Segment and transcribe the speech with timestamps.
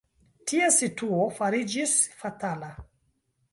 [0.51, 1.95] Ties situo fariĝis
[2.25, 2.75] fatala.